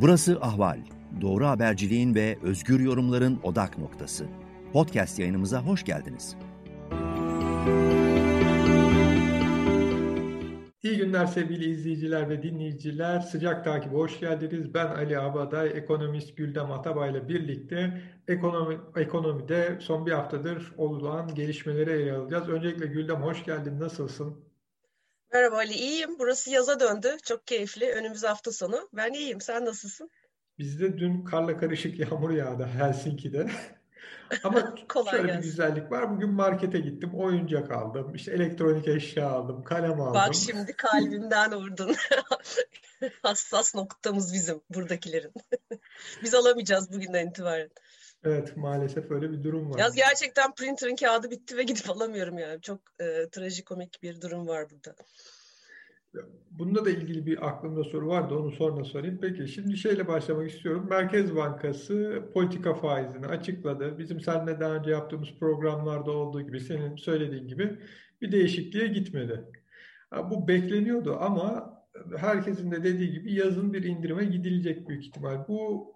Burası 0.00 0.38
Ahval. 0.40 0.78
Doğru 1.20 1.46
haberciliğin 1.46 2.14
ve 2.14 2.38
özgür 2.42 2.80
yorumların 2.80 3.40
odak 3.42 3.78
noktası. 3.78 4.26
Podcast 4.72 5.18
yayınımıza 5.18 5.62
hoş 5.62 5.84
geldiniz. 5.84 6.36
İyi 10.82 10.96
günler 10.96 11.26
sevgili 11.26 11.70
izleyiciler 11.70 12.28
ve 12.28 12.42
dinleyiciler. 12.42 13.20
Sıcak 13.20 13.64
takibe 13.64 13.94
hoş 13.94 14.20
geldiniz. 14.20 14.74
Ben 14.74 14.86
Ali 14.86 15.18
Abaday, 15.18 15.68
ekonomist 15.74 16.36
Güldem 16.36 16.72
Atabay 16.72 17.10
ile 17.10 17.28
birlikte 17.28 18.02
ekonomi, 18.28 18.78
ekonomide 18.96 19.78
son 19.80 20.06
bir 20.06 20.12
haftadır 20.12 20.72
olan 20.76 21.34
gelişmelere 21.34 21.98
yer 21.98 22.14
alacağız. 22.14 22.48
Öncelikle 22.48 22.86
Güldem 22.86 23.22
hoş 23.22 23.44
geldin. 23.44 23.80
Nasılsın? 23.80 24.45
Merhaba 25.32 25.56
Ali, 25.56 25.74
iyiyim. 25.74 26.18
Burası 26.18 26.50
yaza 26.50 26.80
döndü. 26.80 27.16
Çok 27.24 27.46
keyifli. 27.46 27.92
Önümüz 27.92 28.24
hafta 28.24 28.52
sonu. 28.52 28.88
Ben 28.92 29.12
iyiyim. 29.12 29.40
Sen 29.40 29.64
nasılsın? 29.64 30.10
Bizde 30.58 30.98
dün 30.98 31.24
karla 31.24 31.56
karışık 31.56 31.98
yağmur 31.98 32.30
yağdı 32.30 32.66
Helsinki'de. 32.66 33.50
Ama 34.44 34.74
şöyle 35.10 35.26
gelsin. 35.26 35.38
bir 35.38 35.42
güzellik 35.42 35.92
var. 35.92 36.10
Bugün 36.10 36.30
markete 36.30 36.78
gittim, 36.78 37.10
oyuncak 37.14 37.70
aldım, 37.70 38.14
işte 38.14 38.32
elektronik 38.32 38.88
eşya 38.88 39.28
aldım, 39.28 39.64
kalem 39.64 40.00
aldım. 40.00 40.14
Bak 40.14 40.34
şimdi 40.34 40.72
kalbimden 40.72 41.54
vurdun. 41.54 41.96
Hassas 43.22 43.74
noktamız 43.74 44.34
bizim 44.34 44.60
buradakilerin. 44.70 45.32
Biz 46.22 46.34
alamayacağız 46.34 46.92
bugünden 46.92 47.26
itibaren. 47.26 47.70
Evet 48.24 48.56
maalesef 48.56 49.10
öyle 49.10 49.32
bir 49.32 49.44
durum 49.44 49.70
var. 49.70 49.78
Yaz 49.78 49.96
gerçekten 49.96 50.54
printer'ın 50.54 50.96
kağıdı 50.96 51.30
bitti 51.30 51.56
ve 51.56 51.62
gidip 51.62 51.90
alamıyorum 51.90 52.38
yani. 52.38 52.60
Çok 52.60 52.80
e, 53.00 53.28
trajikomik 53.28 54.02
bir 54.02 54.20
durum 54.20 54.48
var 54.48 54.70
burada. 54.70 54.94
Bunda 56.50 56.84
da 56.84 56.90
ilgili 56.90 57.26
bir 57.26 57.48
aklımda 57.48 57.84
soru 57.84 58.08
vardı 58.08 58.34
onu 58.34 58.52
sonra 58.52 58.84
sorayım. 58.84 59.18
Peki 59.22 59.48
şimdi 59.48 59.76
şeyle 59.76 60.08
başlamak 60.08 60.50
istiyorum. 60.50 60.86
Merkez 60.90 61.36
Bankası 61.36 62.22
politika 62.34 62.74
faizini 62.74 63.26
açıkladı. 63.26 63.98
Bizim 63.98 64.20
seninle 64.20 64.60
daha 64.60 64.74
önce 64.74 64.90
yaptığımız 64.90 65.28
programlarda 65.40 66.10
olduğu 66.10 66.42
gibi 66.42 66.60
senin 66.60 66.96
söylediğin 66.96 67.48
gibi 67.48 67.78
bir 68.20 68.32
değişikliğe 68.32 68.86
gitmedi. 68.86 69.44
Bu 70.30 70.48
bekleniyordu 70.48 71.16
ama 71.20 71.76
herkesin 72.16 72.70
de 72.70 72.84
dediği 72.84 73.12
gibi 73.12 73.34
yazın 73.34 73.72
bir 73.72 73.82
indirime 73.82 74.24
gidilecek 74.24 74.88
büyük 74.88 75.06
ihtimal. 75.06 75.48
Bu 75.48 75.86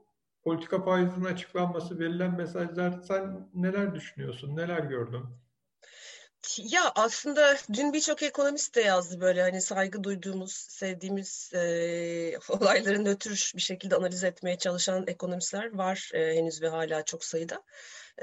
politika 0.44 0.84
faizinin 0.84 1.24
açıklanması, 1.24 1.98
verilen 1.98 2.36
mesajlar 2.36 3.00
sen 3.02 3.48
neler 3.54 3.94
düşünüyorsun, 3.94 4.56
neler 4.56 4.78
gördün? 4.78 5.24
Ya 6.58 6.92
aslında 6.94 7.56
dün 7.72 7.92
birçok 7.92 8.22
ekonomist 8.22 8.74
de 8.76 8.80
yazdı 8.80 9.20
böyle 9.20 9.42
hani 9.42 9.62
saygı 9.62 10.04
duyduğumuz, 10.04 10.52
sevdiğimiz 10.52 11.50
e, 11.54 12.38
olayların 12.48 13.04
nötr 13.04 13.52
bir 13.56 13.60
şekilde 13.60 13.96
analiz 13.96 14.24
etmeye 14.24 14.58
çalışan 14.58 15.06
ekonomistler 15.06 15.74
var 15.74 16.10
e, 16.14 16.36
henüz 16.36 16.62
ve 16.62 16.68
hala 16.68 17.04
çok 17.04 17.24
sayıda. 17.24 17.62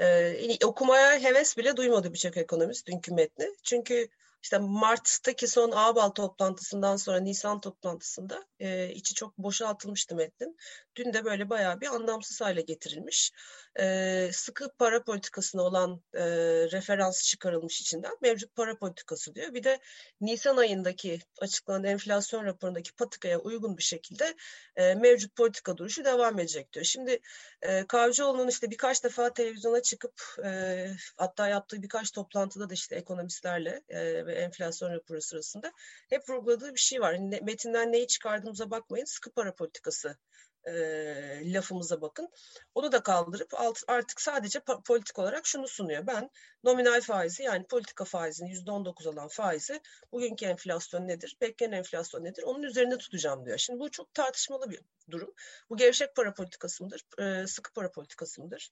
E, 0.00 0.66
okumaya 0.66 1.22
heves 1.22 1.58
bile 1.58 1.76
duymadı 1.76 2.12
birçok 2.12 2.36
ekonomist 2.36 2.86
dünkü 2.86 3.14
metni. 3.14 3.46
Çünkü 3.62 4.08
işte 4.42 4.58
Mart'taki 4.58 5.48
son 5.48 5.70
Ağbal 5.70 6.08
toplantısından 6.08 6.96
sonra 6.96 7.20
Nisan 7.20 7.60
toplantısında 7.60 8.44
e, 8.60 8.90
içi 8.92 9.14
çok 9.14 9.38
boşaltılmıştı 9.38 10.14
metnin. 10.14 10.56
Dün 10.96 11.12
de 11.12 11.24
böyle 11.24 11.50
bayağı 11.50 11.80
bir 11.80 11.86
anlamsız 11.86 12.40
hale 12.40 12.60
getirilmiş. 12.60 13.32
E, 13.80 14.30
sıkı 14.32 14.72
para 14.78 15.04
politikasına 15.04 15.62
olan 15.62 16.02
e, 16.14 16.24
referans 16.72 17.22
çıkarılmış 17.22 17.80
içinden. 17.80 18.16
Mevcut 18.22 18.54
para 18.54 18.78
politikası 18.78 19.34
diyor. 19.34 19.54
Bir 19.54 19.64
de 19.64 19.78
Nisan 20.20 20.56
ayındaki 20.56 21.20
açıklanan 21.40 21.84
enflasyon 21.84 22.44
raporundaki 22.44 22.92
patikaya 22.92 23.38
uygun 23.38 23.76
bir 23.76 23.82
şekilde 23.82 24.34
e, 24.76 24.94
mevcut 24.94 25.36
politika 25.36 25.76
duruşu 25.76 26.04
devam 26.04 26.38
edecek 26.38 26.72
diyor. 26.72 26.84
Şimdi 26.84 27.20
e, 27.62 27.86
Kavcıoğlu'nun 27.86 28.48
işte 28.48 28.70
birkaç 28.70 29.04
defa 29.04 29.32
televizyona 29.32 29.82
çıkıp 29.82 30.22
e, 30.44 30.86
hatta 31.16 31.48
yaptığı 31.48 31.82
birkaç 31.82 32.10
toplantıda 32.10 32.70
da 32.70 32.74
işte 32.74 32.96
ekonomistlerle 32.96 33.82
e, 33.88 34.27
ve 34.28 34.34
enflasyon 34.34 34.92
raporu 34.92 35.20
sırasında 35.20 35.72
hep 36.10 36.28
vurguladığı 36.28 36.74
bir 36.74 36.80
şey 36.80 37.00
var. 37.00 37.12
Yani 37.12 37.40
metinden 37.42 37.92
neyi 37.92 38.06
çıkardığımıza 38.06 38.70
bakmayın. 38.70 39.04
Sıkı 39.04 39.30
para 39.30 39.54
politikası 39.54 40.16
e, 40.64 41.52
lafımıza 41.52 42.00
bakın. 42.00 42.28
Onu 42.74 42.92
da 42.92 43.02
kaldırıp 43.02 43.54
alt, 43.54 43.78
artık 43.88 44.20
sadece 44.20 44.60
politik 44.86 45.18
olarak 45.18 45.46
şunu 45.46 45.68
sunuyor. 45.68 46.06
Ben 46.06 46.30
nominal 46.64 47.00
faizi 47.00 47.42
yani 47.42 47.66
politika 47.66 48.04
faizinin 48.04 48.50
%19 48.50 49.08
olan 49.08 49.28
faizi 49.28 49.80
bugünkü 50.12 50.46
enflasyon 50.46 51.08
nedir, 51.08 51.36
beklenen 51.40 51.78
enflasyon 51.78 52.24
nedir 52.24 52.42
onun 52.42 52.62
üzerinde 52.62 52.98
tutacağım 52.98 53.46
diyor. 53.46 53.58
Şimdi 53.58 53.80
bu 53.80 53.90
çok 53.90 54.14
tartışmalı 54.14 54.70
bir 54.70 54.80
durum. 55.10 55.34
Bu 55.70 55.76
gevşek 55.76 56.16
para 56.16 56.34
politikası 56.34 56.84
mıdır, 56.84 57.02
e, 57.18 57.46
sıkı 57.46 57.72
para 57.72 57.90
politikası 57.90 58.42
mıdır? 58.42 58.70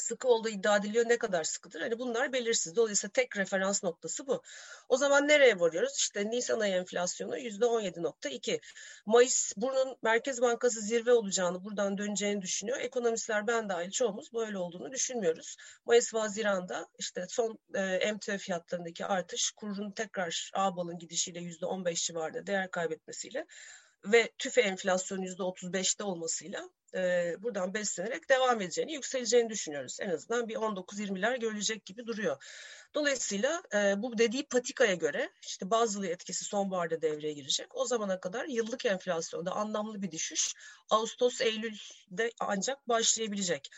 Sıkı 0.00 0.28
olduğu 0.28 0.48
iddia 0.48 0.76
ediliyor. 0.76 1.08
Ne 1.08 1.18
kadar 1.18 1.44
sıkıdır? 1.44 1.80
Hani 1.80 1.98
bunlar 1.98 2.32
belirsiz. 2.32 2.76
Dolayısıyla 2.76 3.12
tek 3.12 3.36
referans 3.36 3.84
noktası 3.84 4.26
bu. 4.26 4.42
O 4.88 4.96
zaman 4.96 5.28
nereye 5.28 5.60
varıyoruz? 5.60 5.96
İşte 5.96 6.30
Nisan 6.30 6.60
ayı 6.60 6.74
enflasyonu 6.74 7.38
%17.2. 7.38 8.60
Mayıs 9.06 9.52
bunun 9.56 9.96
Merkez 10.02 10.42
Bankası 10.42 10.80
zirve 10.80 11.12
olacağını, 11.12 11.64
buradan 11.64 11.98
döneceğini 11.98 12.42
düşünüyor. 12.42 12.80
Ekonomistler 12.80 13.46
ben 13.46 13.68
dahil 13.68 13.90
çoğumuz 13.90 14.32
böyle 14.32 14.58
olduğunu 14.58 14.92
düşünmüyoruz. 14.92 15.56
Mayıs 15.84 16.14
ve 16.14 16.18
Haziran'da 16.18 16.86
işte 16.98 17.26
son 17.28 17.58
e, 17.74 17.80
emtia 17.80 18.38
fiyatlarındaki 18.38 19.06
artış 19.06 19.50
kurun 19.50 19.90
tekrar 19.90 20.50
ağbalın 20.54 20.98
gidişiyle 20.98 21.38
%15 21.38 22.06
civarında 22.06 22.46
değer 22.46 22.70
kaybetmesiyle 22.70 23.46
ve 24.04 24.30
tüfe 24.38 24.60
enflasyonu 24.60 25.24
%35'te 25.24 26.04
olmasıyla 26.04 26.70
e, 26.94 27.34
buradan 27.38 27.74
beslenerek 27.74 28.28
devam 28.28 28.60
edeceğini, 28.60 28.92
yükseleceğini 28.92 29.50
düşünüyoruz. 29.50 29.98
En 30.00 30.10
azından 30.10 30.48
bir 30.48 30.56
19-20'ler 30.56 31.40
görülecek 31.40 31.86
gibi 31.86 32.06
duruyor. 32.06 32.44
Dolayısıyla 32.94 33.62
e, 33.74 34.02
bu 34.02 34.18
dediği 34.18 34.46
patikaya 34.46 34.94
göre 34.94 35.30
işte 35.46 35.70
bazılı 35.70 36.06
etkisi 36.06 36.44
sonbaharda 36.44 37.02
devreye 37.02 37.32
girecek. 37.32 37.76
O 37.76 37.84
zamana 37.84 38.20
kadar 38.20 38.44
yıllık 38.44 38.86
enflasyonda 38.86 39.52
anlamlı 39.52 40.02
bir 40.02 40.10
düşüş 40.10 40.54
Ağustos-Eylül'de 40.90 42.30
ancak 42.40 42.88
başlayabilecek. 42.88 43.70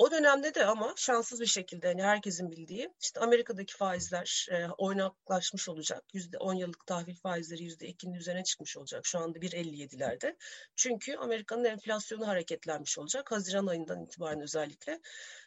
O 0.00 0.10
dönemde 0.10 0.54
de 0.54 0.66
ama 0.66 0.94
şanssız 0.96 1.40
bir 1.40 1.46
şekilde 1.46 1.86
hani 1.86 2.02
herkesin 2.02 2.50
bildiği 2.50 2.94
işte 3.00 3.20
Amerika'daki 3.20 3.76
faizler 3.76 4.46
e, 4.50 4.66
oynaklaşmış 4.78 5.68
olacak. 5.68 6.04
Yüzde 6.12 6.38
10 6.38 6.54
yıllık 6.54 6.86
tahvil 6.86 7.16
faizleri 7.16 7.62
yüzde 7.62 7.90
2'nin 7.90 8.14
üzerine 8.14 8.44
çıkmış 8.44 8.76
olacak. 8.76 9.06
Şu 9.06 9.18
anda 9.18 9.38
1.57'lerde. 9.38 10.36
Çünkü 10.76 11.16
Amerika'nın 11.16 11.64
enflasyonu 11.64 12.26
hareketlenmiş 12.28 12.98
olacak. 12.98 13.32
Haziran 13.32 13.66
ayından 13.66 14.04
itibaren 14.04 14.40
özellikle. 14.40 15.00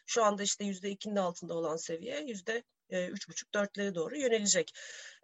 Şu 0.06 0.24
anda 0.24 0.42
işte 0.42 0.64
yüzde 0.64 0.92
2'nin 0.92 1.16
altında 1.16 1.54
olan 1.54 1.76
seviye 1.76 2.24
yüzde 2.24 2.62
3,5-4'lere 2.90 3.86
e, 3.86 3.94
doğru 3.94 4.16
yönelecek. 4.16 4.72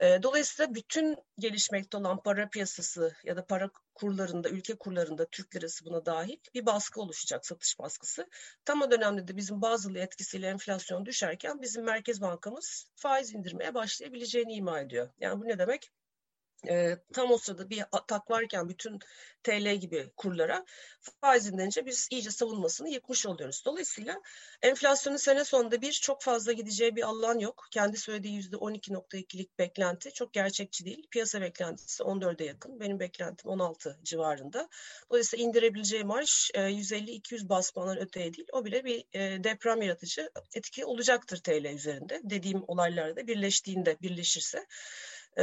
E, 0.00 0.22
dolayısıyla 0.22 0.74
bütün 0.74 1.16
gelişmekte 1.38 1.96
olan 1.96 2.22
para 2.22 2.48
piyasası 2.48 3.16
ya 3.24 3.36
da 3.36 3.46
para 3.46 3.70
kurlarında, 3.94 4.48
ülke 4.48 4.74
kurlarında 4.74 5.26
Türk 5.26 5.56
lirası 5.56 5.84
buna 5.84 6.06
dahil 6.06 6.36
bir 6.54 6.66
baskı 6.66 7.00
oluşacak, 7.00 7.46
satış 7.46 7.78
baskısı. 7.78 8.26
Tam 8.64 8.82
o 8.82 8.90
dönemde 8.90 9.28
de 9.28 9.36
bizim 9.36 9.62
bazılı 9.62 9.98
etkisiyle 9.98 10.46
enflasyon 10.46 11.06
düşerken 11.06 11.62
bizim 11.62 11.84
Merkez 11.84 12.20
Bankamız 12.20 12.86
faiz 12.96 13.34
indirmeye 13.34 13.74
başlayabileceğini 13.74 14.52
ima 14.54 14.80
ediyor. 14.80 15.08
Yani 15.18 15.40
bu 15.40 15.44
ne 15.44 15.58
demek? 15.58 15.90
E, 16.68 16.96
tam 17.12 17.30
o 17.30 17.38
sırada 17.38 17.70
bir 17.70 17.84
atak 17.92 18.30
varken 18.30 18.68
bütün 18.68 18.98
TL 19.42 19.74
gibi 19.76 20.10
kurlara 20.16 20.64
faiz 21.20 21.46
indirince 21.46 21.86
biz 21.86 22.08
iyice 22.10 22.30
savunmasını 22.30 22.88
yıkmış 22.88 23.26
oluyoruz. 23.26 23.62
Dolayısıyla 23.66 24.20
enflasyonun 24.62 25.16
sene 25.16 25.44
sonunda 25.44 25.82
bir 25.82 25.92
çok 25.92 26.22
fazla 26.22 26.52
gideceği 26.52 26.96
bir 26.96 27.02
alan 27.02 27.38
yok. 27.38 27.66
Kendi 27.70 27.96
söylediği 27.96 28.34
yüzde 28.34 28.56
12.2'lik 28.56 29.58
beklenti 29.58 30.12
çok 30.12 30.32
gerçekçi 30.32 30.84
değil. 30.84 31.06
Piyasa 31.10 31.40
beklentisi 31.40 32.02
14'e 32.02 32.46
yakın. 32.46 32.80
Benim 32.80 33.00
beklentim 33.00 33.50
16 33.50 33.98
civarında. 34.02 34.68
Dolayısıyla 35.10 35.44
indirebileceği 35.44 36.04
marş 36.04 36.50
e, 36.54 36.60
150-200 36.60 37.48
basmanlar 37.48 37.96
öteye 37.96 38.34
değil. 38.34 38.48
O 38.52 38.64
bile 38.64 38.84
bir 38.84 39.04
e, 39.12 39.44
deprem 39.44 39.82
yaratıcı 39.82 40.30
etki 40.54 40.84
olacaktır 40.84 41.36
TL 41.36 41.64
üzerinde. 41.74 42.20
Dediğim 42.24 42.62
olaylarda 42.66 43.26
birleştiğinde 43.26 43.96
birleşirse. 44.02 44.66
E, 45.38 45.42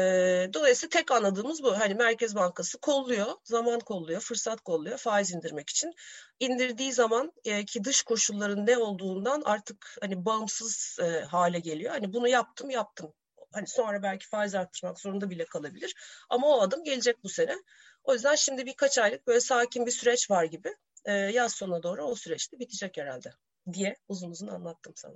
dolayısıyla 0.54 0.90
tek 0.90 1.12
anladığımız 1.12 1.64
bu. 1.64 1.80
Hani 1.80 1.94
Merkez 1.96 2.36
Bankası 2.36 2.78
kolluyor, 2.78 3.28
zaman 3.44 3.80
kolluyor, 3.80 4.22
fırsat 4.22 4.62
kolluyor 4.62 4.98
faiz 4.98 5.32
indirmek 5.32 5.70
için. 5.70 5.94
İndirdiği 6.40 6.94
zaman 6.94 7.34
e, 7.46 7.66
ki 7.66 7.84
dış 7.84 8.04
koşulların 8.04 8.66
ne 8.66 8.78
olduğundan 8.78 9.42
artık 9.46 9.98
hani 10.02 10.26
bağımsız 10.26 10.98
e, 11.02 11.22
hale 11.22 11.60
geliyor. 11.60 11.92
Hani 11.92 12.14
bunu 12.14 12.28
yaptım, 12.28 12.70
yaptım. 12.70 13.14
Hani 13.52 13.68
sonra 13.68 14.04
belki 14.04 14.28
faiz 14.28 14.56
arttırmak 14.56 15.00
zorunda 15.00 15.30
bile 15.30 15.46
kalabilir. 15.46 15.96
Ama 16.30 16.48
o 16.48 16.62
adım 16.62 16.84
gelecek 16.84 17.24
bu 17.24 17.30
sene. 17.30 17.56
O 18.04 18.14
yüzden 18.14 18.36
şimdi 18.36 18.66
birkaç 18.66 18.98
aylık 18.98 19.28
böyle 19.28 19.40
sakin 19.40 19.86
bir 19.86 19.92
süreç 19.92 20.32
var 20.32 20.44
gibi. 20.44 20.76
E, 21.06 21.14
yaz 21.14 21.54
sonuna 21.54 21.84
doğru 21.84 22.04
o 22.04 22.16
süreçte 22.16 22.60
bitecek 22.60 22.98
herhalde 22.98 23.34
diye 23.74 23.96
uzun 24.08 24.32
uzun 24.32 24.48
anlattım 24.48 24.94
sana. 24.96 25.16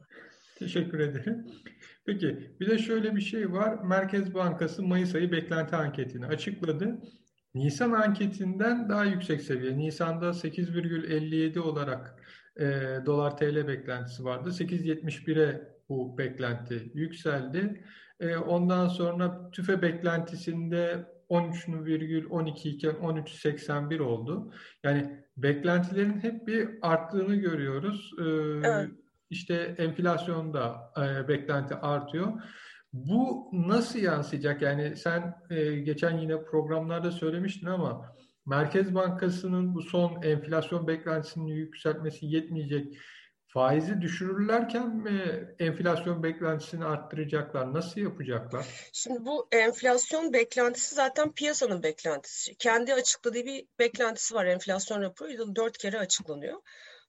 Teşekkür 0.62 1.00
ederim. 1.00 1.46
Peki 2.06 2.56
bir 2.60 2.70
de 2.70 2.78
şöyle 2.78 3.16
bir 3.16 3.22
şey 3.22 3.52
var. 3.52 3.84
Merkez 3.84 4.34
Bankası 4.34 4.84
Mayıs 4.84 5.16
ayı 5.16 5.32
beklenti 5.32 5.76
anketini 5.76 6.26
açıkladı. 6.26 7.02
Nisan 7.56 7.92
anketinden 7.92 8.90
daha 8.90 9.06
yüksek 9.06 9.42
seviye. 9.42 9.78
Nisan'da 9.78 10.30
8,57 10.30 11.60
olarak 11.60 12.24
e, 12.60 12.66
dolar 13.06 13.38
TL 13.38 13.68
beklentisi 13.68 14.24
vardı. 14.24 14.50
8.71'e 14.50 15.62
bu 15.90 16.18
beklenti 16.18 16.92
yükseldi. 16.94 17.86
E, 18.20 18.36
ondan 18.36 18.88
sonra 18.88 19.52
tüfe 19.52 19.82
beklentisinde 19.82 21.06
13,12 21.30 22.68
iken 22.68 22.94
13.81 22.94 24.02
oldu. 24.02 24.54
Yani 24.84 25.26
beklentilerin 25.38 26.20
hep 26.20 26.48
bir 26.48 26.70
arttığını 26.82 27.36
görüyoruz. 27.36 28.12
E, 28.20 28.24
evet. 28.68 29.01
İşte 29.32 29.76
enflasyonda 29.78 30.92
e, 30.98 31.28
beklenti 31.28 31.76
artıyor. 31.76 32.42
Bu 32.94 33.50
nasıl 33.54 34.00
yansıyacak? 34.00 34.62
Yani 34.62 34.96
sen 34.96 35.36
e, 35.50 35.76
geçen 35.76 36.18
yine 36.18 36.44
programlarda 36.44 37.12
söylemiştin 37.12 37.68
ama 37.68 38.16
Merkez 38.46 38.96
Bankası'nın 38.96 39.76
bu 39.76 39.82
son 39.82 40.22
enflasyon 40.22 40.88
beklentisini 40.88 41.52
yükseltmesi 41.52 42.26
yetmeyecek. 42.26 42.98
Faizi 43.48 44.02
düşürürlerken 44.02 44.96
mi 44.96 45.48
enflasyon 45.60 46.24
beklentisini 46.24 46.86
arttıracaklar? 46.86 47.74
Nasıl 47.74 48.02
yapacaklar? 48.02 48.66
Şimdi 48.94 49.26
bu 49.26 49.48
enflasyon 49.52 50.34
beklentisi 50.34 50.96
zaten 50.96 51.32
piyasanın 51.32 51.84
beklentisi. 51.84 52.56
Kendi 52.56 52.94
açıkladığı 52.94 53.46
bir 53.46 53.66
beklentisi 53.80 54.36
var. 54.36 54.46
Enflasyon 54.46 55.02
raporu 55.02 55.32
yılda 55.32 55.56
dört 55.56 55.78
kere 55.78 56.00
açıklanıyor. 56.00 56.58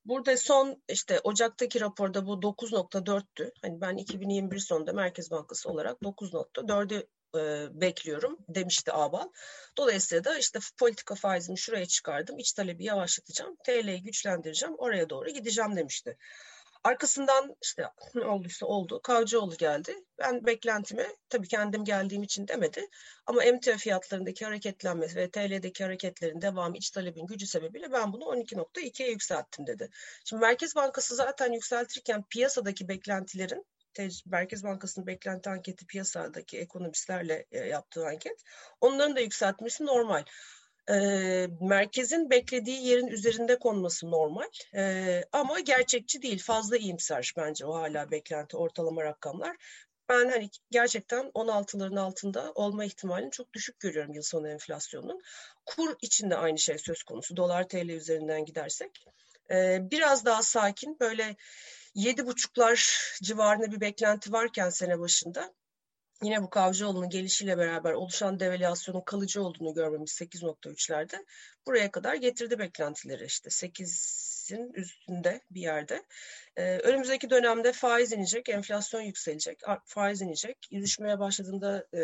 Burada 0.04 0.37
son 0.37 0.82
işte 0.88 1.20
Ocak'taki 1.20 1.81
raporda 1.81 2.26
bu 2.26 2.32
9.4'tü. 2.32 3.52
Hani 3.62 3.81
ben 3.81 3.96
2021 3.96 4.58
sonunda 4.58 4.93
Merkez 4.93 5.31
Bankası 5.31 5.70
olarak 5.70 6.00
9.4'ü 6.00 7.06
e, 7.37 7.69
bekliyorum 7.81 8.38
demişti 8.49 8.93
Abal. 8.93 9.28
Dolayısıyla 9.78 10.25
da 10.25 10.38
işte 10.38 10.58
politika 10.78 11.14
faizini 11.14 11.58
şuraya 11.58 11.87
çıkardım. 11.87 12.38
iç 12.38 12.52
talebi 12.52 12.84
yavaşlatacağım. 12.84 13.56
TL'yi 13.64 14.02
güçlendireceğim. 14.02 14.75
Oraya 14.78 15.10
doğru 15.10 15.31
gideceğim 15.31 15.76
demişti. 15.76 16.16
Arkasından 16.84 17.56
işte 17.62 17.84
ne 18.14 18.25
olduysa 18.25 18.67
oldu. 18.67 19.02
Kavcıoğlu 19.02 19.56
geldi. 19.56 19.94
Ben 20.19 20.46
beklentimi 20.46 21.06
tabii 21.29 21.49
kendim 21.49 21.84
geldiğim 21.84 22.23
için 22.23 22.49
demedi. 22.49 22.87
Ama 23.26 23.44
emtia 23.44 23.76
fiyatlarındaki 23.76 24.44
hareketlenme 24.44 25.14
ve 25.14 25.31
TL'deki 25.31 25.84
hareketlerin 25.84 26.40
devamı 26.40 26.76
iç 26.76 26.90
talebin 26.90 27.26
gücü 27.26 27.46
sebebiyle 27.46 27.93
ben 27.93 28.12
bunu 28.12 28.25
12.2'ye 28.25 29.11
yükselttim 29.11 29.67
dedi. 29.67 29.90
Şimdi 30.25 30.40
Merkez 30.40 30.76
Bankası 30.76 31.14
zaten 31.14 31.52
yükseltirken 31.52 32.25
piyasadaki 32.31 32.88
beklentilerin 32.88 33.67
Merkez 34.26 34.64
Bankası'nın 34.64 35.06
beklenti 35.06 35.50
anketi 35.50 35.87
piyasadaki 35.87 36.58
ekonomistlerle 36.58 37.46
e, 37.50 37.58
yaptığı 37.58 38.06
anket. 38.06 38.43
Onların 38.81 39.17
da 39.17 39.20
yükseltmesi 39.20 39.87
normal. 39.87 40.25
E, 40.90 40.96
merkezin 41.61 42.31
beklediği 42.31 42.87
yerin 42.87 43.06
üzerinde 43.06 43.58
konması 43.58 44.11
normal 44.11 44.49
e, 44.75 45.25
ama 45.32 45.61
gerçekçi 45.61 46.23
değil. 46.23 46.43
Fazla 46.43 46.76
iyimser 46.76 47.32
bence 47.37 47.67
o 47.67 47.75
hala 47.75 48.11
beklenti 48.11 48.56
ortalama 48.56 49.05
rakamlar. 49.05 49.56
Ben 50.08 50.31
hani 50.31 50.50
gerçekten 50.70 51.25
16'ların 51.34 52.00
altında 52.00 52.52
olma 52.55 52.84
ihtimalini 52.84 53.31
çok 53.31 53.52
düşük 53.52 53.81
görüyorum 53.81 54.14
yıl 54.14 54.23
sonu 54.23 54.49
enflasyonunun. 54.49 55.23
Kur 55.67 55.96
içinde 56.02 56.37
aynı 56.37 56.58
şey 56.58 56.79
söz 56.79 57.02
konusu. 57.02 57.37
Dolar 57.37 57.69
TL 57.69 57.88
üzerinden 57.88 58.44
gidersek. 58.44 59.06
Ee, 59.50 59.79
biraz 59.90 60.25
daha 60.25 60.43
sakin 60.43 61.00
böyle 61.00 61.37
yedi 61.94 62.26
buçuklar 62.26 63.02
civarında 63.23 63.73
bir 63.73 63.81
beklenti 63.81 64.32
varken 64.32 64.70
sene 64.70 64.99
başında 64.99 65.55
yine 66.22 66.42
bu 66.42 66.50
Kavcıoğlu'nun 66.50 67.08
gelişiyle 67.08 67.58
beraber 67.58 67.92
oluşan 67.92 68.40
devalüasyonun 68.40 69.00
kalıcı 69.00 69.42
olduğunu 69.42 69.74
görmemiz 69.74 70.10
8.3'lerde 70.10 71.24
buraya 71.66 71.90
kadar 71.90 72.14
getirdi 72.14 72.58
beklentileri 72.58 73.24
işte 73.24 73.50
8'in 73.50 74.72
üstünde 74.72 75.40
bir 75.50 75.60
yerde. 75.60 76.02
Ee, 76.56 76.78
önümüzdeki 76.78 77.30
dönemde 77.30 77.72
faiz 77.72 78.12
inecek, 78.12 78.48
enflasyon 78.48 79.00
yükselecek, 79.00 79.60
faiz 79.84 80.22
inecek. 80.22 80.56
Yüzüşmeye 80.70 81.19
başladığında 81.19 81.86
e, 81.92 81.98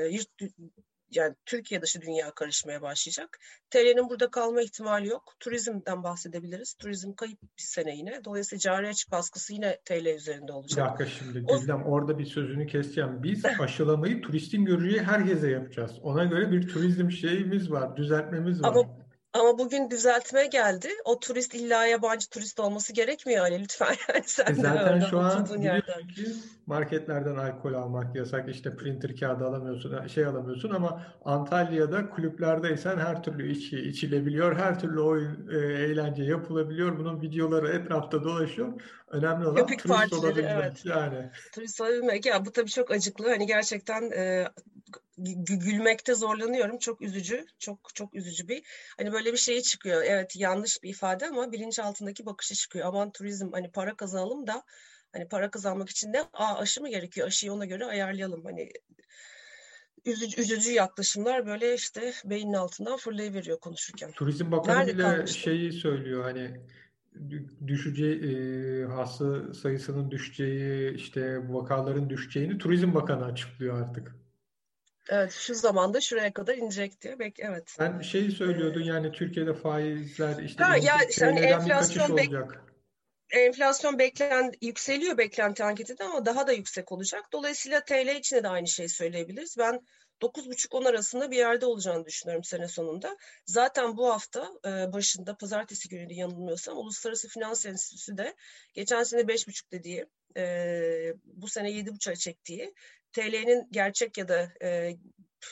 yani 1.11 1.35
Türkiye 1.47 1.83
dışı 1.83 2.01
dünya 2.01 2.31
karışmaya 2.31 2.83
başlayacak. 2.83 3.39
TL'nin 3.71 4.09
burada 4.09 4.31
kalma 4.31 4.63
ihtimali 4.63 5.09
yok. 5.09 5.35
Turizmden 5.41 6.03
bahsedebiliriz. 6.03 6.75
Turizm 6.75 7.13
kayıp 7.13 7.43
bir 7.43 7.63
sene 7.63 7.97
yine. 7.97 8.25
Dolayısıyla 8.25 8.61
cari 8.61 8.89
açık 8.89 9.13
baskısı 9.13 9.53
yine 9.53 9.79
TL 9.85 10.07
üzerinde 10.07 10.53
olacak. 10.53 10.99
Bir 10.99 11.05
dakika 11.05 11.19
şimdi 11.19 11.39
Güldem 11.41 11.83
o... 11.83 11.91
orada 11.91 12.19
bir 12.19 12.27
sözünü 12.27 12.67
keseceğim. 12.67 13.23
Biz 13.23 13.45
aşılamayı 13.61 14.23
turistin 14.23 14.65
göreceği 14.65 15.03
herkese 15.03 15.51
yapacağız. 15.51 15.93
Ona 16.03 16.25
göre 16.25 16.53
bir 16.53 16.69
turizm 16.69 17.11
şeyimiz 17.11 17.71
var, 17.71 17.97
düzeltmemiz 17.97 18.63
var. 18.63 18.69
Ama 18.69 19.08
ama 19.33 19.59
bugün 19.59 19.91
düzeltme 19.91 20.47
geldi. 20.47 20.89
O 21.05 21.21
turist 21.21 21.55
illa 21.55 21.87
yabancı 21.87 22.31
turist 22.31 22.61
olması 22.61 22.93
gerekmiyor 22.93 23.45
Ali 23.45 23.63
lütfen. 23.63 23.95
Yani 24.09 24.23
sen 24.27 24.53
e 24.53 24.55
zaten 24.55 25.01
şu 25.01 25.19
an 25.19 25.45
ki 25.45 25.83
marketlerden 26.67 27.37
alkol 27.37 27.75
almak 27.75 28.17
yasak. 28.17 28.49
İşte 28.49 28.77
printer 28.77 29.17
kağıdı 29.17 29.45
alamıyorsun, 29.45 30.07
şey 30.07 30.27
alamıyorsun 30.27 30.71
ama 30.71 31.03
Antalya'da 31.25 32.11
kulüplerdeysen 32.11 32.99
her 32.99 33.23
türlü 33.23 33.53
içki 33.53 33.79
içilebiliyor. 33.79 34.57
Her 34.57 34.81
türlü 34.81 35.01
oyun, 35.01 35.49
e, 35.53 35.57
eğlence 35.57 36.23
yapılabiliyor. 36.23 36.99
Bunun 36.99 37.23
videoları 37.23 37.69
etrafta 37.69 38.25
dolaşıyor. 38.25 38.81
Önemli 39.09 39.47
olan 39.47 39.57
Köpük 39.57 39.83
turist 39.83 40.01
partileri, 40.01 40.21
olabilmek. 40.21 40.53
Evet. 40.53 40.85
Yani. 40.85 41.31
Turist 41.55 41.81
olabilmek. 41.81 42.27
Ya 42.27 42.47
bu 42.47 42.53
tabii 42.53 42.71
çok 42.71 42.91
acıklı. 42.91 43.29
Hani 43.29 43.47
gerçekten 43.47 44.11
e, 44.11 44.49
gülmekte 45.49 46.15
zorlanıyorum. 46.15 46.79
Çok 46.79 47.03
üzücü, 47.03 47.47
çok 47.59 47.95
çok 47.95 48.15
üzücü 48.15 48.49
bir. 48.49 48.63
Hani 48.99 49.13
böyle 49.13 49.33
bir 49.33 49.39
şey 49.39 49.61
çıkıyor. 49.61 50.03
Evet 50.05 50.37
yanlış 50.37 50.83
bir 50.83 50.91
ifade 50.91 51.27
ama 51.27 51.53
bilinç 51.53 51.79
altındaki 51.79 52.27
bakışı 52.27 52.55
çıkıyor. 52.55 52.87
Aman 52.87 53.13
turizm 53.13 53.53
hani 53.53 53.71
para 53.71 53.97
kazanalım 53.97 54.47
da 54.47 54.63
hani 55.13 55.29
para 55.29 55.51
kazanmak 55.51 55.89
için 55.91 56.13
de 56.13 56.23
Aa, 56.33 56.59
aşı 56.59 56.81
mı 56.81 56.89
gerekiyor? 56.89 57.27
Aşıyı 57.27 57.53
ona 57.53 57.65
göre 57.65 57.85
ayarlayalım. 57.85 58.45
Hani 58.45 58.73
üzücü, 60.07 60.41
üzücü 60.41 60.71
yaklaşımlar 60.73 61.47
böyle 61.47 61.75
işte 61.75 62.13
beynin 62.25 62.53
altından 62.53 62.97
fırlayıveriyor 62.97 63.61
konuşurken. 63.61 64.13
Turizm 64.13 64.53
Bakanı 64.53 64.79
Nerede 64.79 64.95
bile 64.95 65.03
kalmıştım? 65.03 65.41
şeyi 65.41 65.73
söylüyor 65.73 66.25
hani 66.25 66.61
düşeceği 67.67 68.17
e, 68.23 68.85
hasta 68.85 69.55
sayısının 69.55 70.11
düşeceği 70.11 70.95
işte 70.95 71.53
vakaların 71.53 72.11
düşeceğini 72.11 72.59
Turizm 72.59 72.95
Bakanı 72.95 73.25
açıklıyor 73.25 73.83
artık. 73.83 74.28
Evet 75.09 75.33
şu 75.33 75.55
zamanda 75.55 76.01
şuraya 76.01 76.33
kadar 76.33 76.55
inecek 76.55 77.01
diyor. 77.01 77.19
Bek 77.19 77.41
evet. 77.41 77.71
Sen 77.71 78.01
şey 78.01 78.31
söylüyordun 78.31 78.83
yani 78.83 79.13
Türkiye'de 79.13 79.55
faizler 79.55 80.43
işte 80.43 80.65
ha, 80.65 80.77
ya 80.77 80.97
işte 81.11 81.25
hani 81.25 81.41
enflasyon 81.41 82.11
olacak. 82.11 82.65
Enflasyon 83.31 83.99
beklen 83.99 84.53
yükseliyor 84.63 85.19
beklenti 85.19 85.65
anketinde 85.65 86.05
ama 86.05 86.27
daha 86.27 86.47
da 86.47 86.53
yüksek 86.53 86.93
olacak. 86.93 87.25
Dolayısıyla 87.33 87.85
TL 87.85 88.17
içinde 88.17 88.43
de 88.43 88.49
aynı 88.49 88.69
şeyi 88.69 88.89
söyleyebiliriz. 88.89 89.59
Ben 89.59 89.81
9,5-10 90.23 90.89
arasında 90.89 91.31
bir 91.31 91.37
yerde 91.37 91.67
olacağını 91.67 92.07
düşünüyorum 92.07 92.45
sene 92.45 92.69
sonunda. 92.69 93.17
Zaten 93.47 93.97
bu 93.97 94.09
hafta 94.09 94.49
e, 94.67 94.93
başında 94.93 95.37
pazartesi 95.37 95.89
günü 95.89 96.13
yanılmıyorsam 96.13 96.79
Uluslararası 96.79 97.29
Finans 97.29 97.67
Enstitüsü 97.67 98.19
de 98.19 98.35
geçen 98.75 99.03
sene 99.03 99.21
5,5 99.21 99.73
dediği 99.73 100.07
e, 100.37 101.15
bu 101.25 101.49
sene 101.49 101.71
7,5'a 101.71 102.17
çektiği 102.17 102.75
TL'nin 103.19 103.69
gerçek 103.71 104.19
ya 104.19 104.29
da 104.29 104.53
e, 104.63 104.97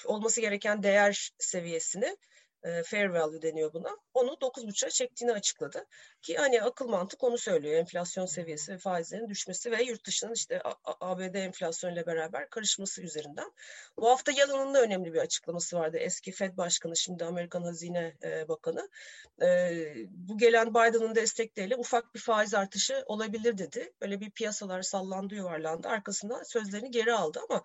olması 0.05 0.41
gereken 0.41 0.83
değer 0.83 1.31
seviyesini 1.39 2.17
e, 2.63 2.83
fair 2.83 3.07
value 3.07 3.43
deniyor 3.43 3.73
buna. 3.73 3.97
Onu 4.15 4.31
9,5'a 4.31 4.91
çektiğini 4.91 5.33
açıkladı. 5.33 5.87
Ki 6.23 6.37
hani 6.37 6.63
akıl 6.63 6.89
mantık 6.89 7.25
onu 7.25 7.39
söylüyor. 7.39 7.75
Enflasyon 7.75 8.27
seviyesi 8.27 8.73
ve 8.73 8.79
faizlerin 8.79 9.29
düşmesi 9.29 9.71
ve 9.71 9.83
yurt 9.83 10.07
dışının 10.07 10.33
işte 10.33 10.63
ABD 11.01 11.35
enflasyonuyla 11.35 12.07
beraber 12.07 12.51
karışması 12.51 13.03
üzerinden. 13.03 13.53
Bu 13.99 14.11
hafta 14.11 14.33
Yalın'ın 14.33 14.75
da 14.75 14.83
önemli 14.83 15.15
bir 15.15 15.19
açıklaması 15.19 15.77
vardı. 15.77 15.97
Eski 15.97 16.33
Fed 16.33 16.57
Başkanı, 16.57 16.97
şimdi 16.97 17.25
Amerikan 17.25 17.63
Hazine 17.63 18.15
e, 18.23 18.49
Bakanı. 18.49 18.89
E, 19.43 19.49
bu 20.11 20.39
gelen 20.39 20.71
Biden'ın 20.71 21.15
destekleriyle 21.15 21.77
ufak 21.77 22.15
bir 22.15 22.21
faiz 22.21 22.55
artışı 22.55 23.05
olabilir 23.07 23.59
dedi. 23.59 23.93
Böyle 24.01 24.21
bir 24.21 24.31
piyasalar 24.31 24.83
sallandı, 24.83 25.35
yuvarlandı. 25.35 25.89
Arkasından 25.89 26.43
sözlerini 26.43 26.91
geri 26.91 27.13
aldı 27.13 27.41
ama 27.51 27.63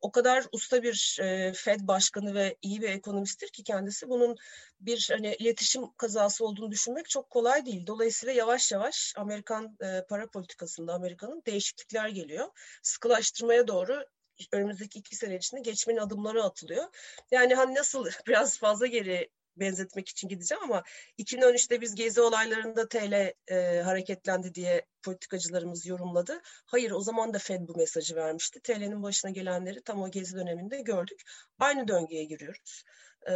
o 0.00 0.12
kadar 0.12 0.46
usta 0.52 0.82
bir 0.82 1.18
e, 1.20 1.52
Fed 1.52 1.80
Başkanı 1.80 2.34
ve 2.34 2.56
iyi 2.62 2.82
bir 2.82 2.88
ekonomisttir 2.88 3.48
ki 3.48 3.64
kendisi 3.64 4.08
bunun 4.14 4.36
bir 4.80 5.08
hani 5.10 5.34
iletişim 5.34 5.92
kazası 5.96 6.44
olduğunu 6.44 6.70
düşünmek 6.70 7.08
çok 7.08 7.30
kolay 7.30 7.66
değil. 7.66 7.86
Dolayısıyla 7.86 8.32
yavaş 8.34 8.72
yavaş 8.72 9.14
Amerikan 9.16 9.76
e, 9.80 10.04
para 10.08 10.26
politikasında 10.26 10.94
Amerika'nın 10.94 11.42
değişiklikler 11.46 12.08
geliyor. 12.08 12.48
Sıkılaştırmaya 12.82 13.68
doğru 13.68 14.04
önümüzdeki 14.52 14.98
iki 14.98 15.16
sene 15.16 15.36
içinde 15.36 15.60
geçmenin 15.60 15.98
adımları 15.98 16.42
atılıyor. 16.42 16.84
Yani 17.30 17.54
hani 17.54 17.74
nasıl 17.74 18.06
biraz 18.26 18.58
fazla 18.58 18.86
geri 18.86 19.30
benzetmek 19.56 20.08
için 20.08 20.28
gideceğim 20.28 20.64
ama 20.64 20.82
2013'te 21.18 21.80
biz 21.80 21.94
gezi 21.94 22.20
olaylarında 22.20 22.88
TL 22.88 23.32
e, 23.48 23.80
hareketlendi 23.80 24.54
diye 24.54 24.86
politikacılarımız 25.02 25.86
yorumladı. 25.86 26.40
Hayır 26.44 26.90
o 26.90 27.00
zaman 27.00 27.34
da 27.34 27.38
Fed 27.38 27.68
bu 27.68 27.76
mesajı 27.76 28.16
vermişti. 28.16 28.60
TL'nin 28.60 29.02
başına 29.02 29.30
gelenleri 29.30 29.82
tam 29.82 30.02
o 30.02 30.10
gezi 30.10 30.36
döneminde 30.36 30.80
gördük. 30.80 31.22
Aynı 31.58 31.88
döngüye 31.88 32.24
giriyoruz. 32.24 32.84
E, 33.28 33.32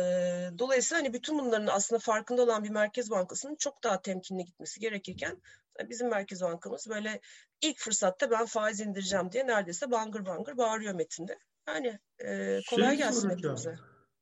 dolayısıyla 0.58 1.02
hani 1.02 1.12
bütün 1.12 1.38
bunların 1.38 1.66
aslında 1.66 1.98
farkında 1.98 2.42
olan 2.42 2.64
bir 2.64 2.70
Merkez 2.70 3.10
Bankası'nın 3.10 3.56
çok 3.56 3.84
daha 3.84 4.02
temkinli 4.02 4.44
gitmesi 4.44 4.80
gerekirken 4.80 5.42
bizim 5.88 6.08
Merkez 6.08 6.42
Bankamız 6.42 6.86
böyle 6.90 7.20
ilk 7.60 7.78
fırsatta 7.78 8.30
ben 8.30 8.46
faiz 8.46 8.80
indireceğim 8.80 9.32
diye 9.32 9.46
neredeyse 9.46 9.90
bangır 9.90 10.26
bangır 10.26 10.56
bağırıyor 10.56 10.94
metinde. 10.94 11.38
Yani 11.68 11.98
e, 12.18 12.60
kolay 12.70 12.88
şey 12.88 12.96
gelsin 12.96 13.30
hepimize. 13.30 13.76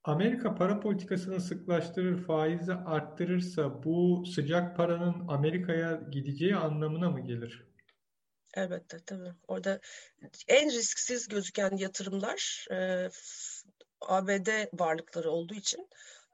Amerika 0.04 0.54
para 0.54 0.80
politikasını 0.80 1.40
sıklaştırır, 1.40 2.25
faizi 2.25 2.73
arttırırsa 2.73 3.82
bu 3.82 4.25
sıcak 4.26 4.76
paranın 4.76 5.28
Amerika'ya 5.28 6.00
gideceği 6.11 6.56
anlamına 6.56 7.11
mı 7.11 7.20
gelir? 7.20 7.66
Elbette 8.54 8.99
tabii. 9.06 9.32
Orada 9.49 9.80
en 10.49 10.70
risksiz 10.70 11.28
gözüken 11.28 11.76
yatırımlar 11.76 12.66
e, 12.70 13.08
ABD 14.00 14.49
varlıkları 14.81 15.31
olduğu 15.31 15.55
için 15.55 15.88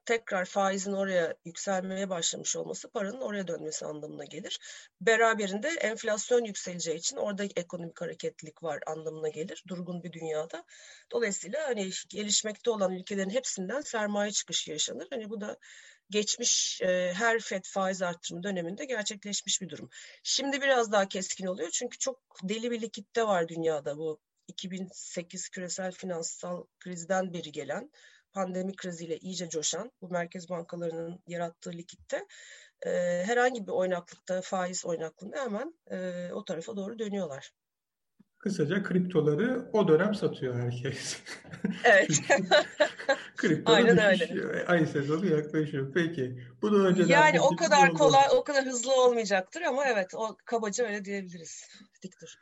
tekrar 0.04 0.45
faizin 0.45 0.92
oraya 0.92 1.35
yükselmeye 1.45 2.11
başlamış 2.11 2.57
olması 2.57 2.90
paranın 2.90 3.21
oraya 3.21 3.49
dönmesi 3.49 3.87
anlamına 3.87 4.25
gelir. 4.25 4.59
Beraberinde 5.00 5.69
enflasyon 5.69 6.45
yükseleceği 6.45 6.97
için 6.97 7.16
orada 7.16 7.45
ekonomik 7.57 8.00
hareketlilik 8.00 8.62
var 8.62 8.81
anlamına 8.87 9.28
gelir 9.28 9.64
durgun 9.69 10.02
bir 10.02 10.12
dünyada. 10.12 10.64
Dolayısıyla 11.12 11.69
hani 11.69 11.90
gelişmekte 12.09 12.71
olan 12.71 12.92
ülkelerin 12.92 13.31
hepsinden 13.31 13.81
sermaye 13.81 14.31
çıkışı 14.31 14.71
yaşanır. 14.71 15.07
Hani 15.11 15.31
bu 15.31 15.40
da 15.40 15.57
geçmiş 16.11 16.81
e, 16.83 17.12
her 17.14 17.40
FED 17.40 17.64
faiz 17.64 18.02
arttırımı 18.02 18.42
döneminde 18.42 18.85
gerçekleşmiş 18.85 19.62
bir 19.62 19.69
durum. 19.69 19.90
Şimdi 20.23 20.62
biraz 20.62 20.92
daha 20.92 21.09
keskin 21.09 21.47
oluyor 21.47 21.71
çünkü 21.71 21.99
çok 21.99 22.19
deli 22.42 22.71
bir 22.71 22.81
likitte 22.81 23.26
var 23.26 23.49
dünyada 23.49 23.97
bu 23.99 24.21
2008 24.52 25.49
küresel 25.49 25.92
finansal 25.92 26.64
krizden 26.78 27.32
beri 27.32 27.52
gelen 27.52 27.90
pandemi 28.32 28.76
kriziyle 28.76 29.18
iyice 29.18 29.49
coşan 29.49 29.92
bu 30.00 30.09
merkez 30.09 30.50
bankalarının 30.50 31.23
yarattığı 31.26 31.73
likitte 31.73 32.26
e, 32.87 32.90
herhangi 33.26 33.66
bir 33.66 33.73
oynaklıkta 33.73 34.40
faiz 34.40 34.87
oynaklığında 34.87 35.44
hemen 35.44 35.75
e, 35.90 36.28
o 36.32 36.44
tarafa 36.44 36.76
doğru 36.76 36.99
dönüyorlar. 36.99 37.52
Kısaca 38.38 38.82
kriptoları 38.82 39.71
o 39.73 39.88
dönem 39.88 40.14
satıyor 40.14 40.54
herkes. 40.61 41.21
Evet. 41.85 42.09
Kripto 43.37 43.73
Aynen 43.73 43.99
öyle. 43.99 44.64
Ay 44.66 44.87
sezonu 44.87 45.26
yaklaşıyor. 45.26 45.92
Peki. 45.94 46.38
Bunu 46.62 46.87
önceden 46.87 47.09
Yani 47.09 47.40
o 47.40 47.56
kadar 47.56 47.92
kolay, 47.92 48.25
o 48.32 48.44
kadar 48.44 48.64
hızlı 48.64 49.04
olmayacaktır 49.04 49.62
ama 49.62 49.87
evet 49.87 50.14
o 50.14 50.37
kabaca 50.44 50.85
öyle 50.85 51.04
diyebiliriz. 51.04 51.68
Diktir. 52.02 52.38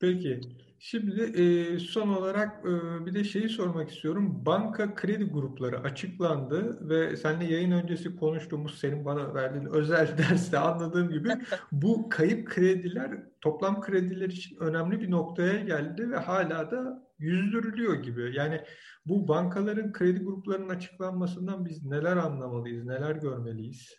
Peki. 0.00 0.40
Şimdi 0.82 1.22
e, 1.22 1.78
son 1.78 2.08
olarak 2.08 2.64
e, 2.66 3.06
bir 3.06 3.14
de 3.14 3.24
şeyi 3.24 3.48
sormak 3.48 3.90
istiyorum. 3.90 4.46
Banka 4.46 4.94
kredi 4.94 5.24
grupları 5.24 5.80
açıklandı 5.80 6.88
ve 6.88 7.16
seninle 7.16 7.44
yayın 7.44 7.70
öncesi 7.70 8.16
konuştuğumuz 8.16 8.78
senin 8.78 9.04
bana 9.04 9.34
verdiğin 9.34 9.66
özel 9.72 10.18
derste 10.18 10.58
anladığım 10.58 11.10
gibi 11.10 11.28
bu 11.72 12.08
kayıp 12.08 12.48
krediler 12.48 13.10
toplam 13.40 13.80
krediler 13.80 14.28
için 14.28 14.56
önemli 14.60 15.00
bir 15.00 15.10
noktaya 15.10 15.60
geldi 15.60 16.10
ve 16.10 16.16
hala 16.16 16.70
da 16.70 17.10
yüzdürülüyor 17.18 17.94
gibi. 17.94 18.36
Yani 18.36 18.64
bu 19.06 19.28
bankaların 19.28 19.92
kredi 19.92 20.20
gruplarının 20.20 20.68
açıklanmasından 20.68 21.64
biz 21.64 21.84
neler 21.84 22.16
anlamalıyız, 22.16 22.84
neler 22.84 23.16
görmeliyiz? 23.16 23.94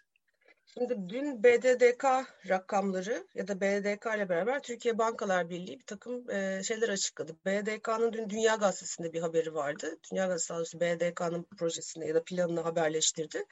Şimdi 0.74 1.10
dün 1.10 1.44
BDDK 1.44 2.06
rakamları 2.50 3.28
ya 3.36 3.48
da 3.48 3.62
BDDK 3.62 4.06
ile 4.16 4.30
beraber 4.30 4.62
Türkiye 4.62 4.98
Bankalar 4.98 5.50
Birliği 5.50 5.80
bir 5.80 5.86
takım 5.86 6.30
e, 6.30 6.64
şeyler 6.64 6.90
açıkladı. 6.90 7.36
BDDK'nın 7.46 8.14
dün 8.14 8.30
Dünya 8.30 8.56
Gazetesi'nde 8.56 9.14
bir 9.14 9.22
haberi 9.22 9.54
vardı. 9.54 9.98
Dünya 10.12 10.28
Gazetesi 10.28 10.80
BDDK'nın 10.80 11.44
projesini 11.44 12.08
ya 12.08 12.16
da 12.16 12.24
planını 12.24 12.62
haberleştirdi. 12.62 13.46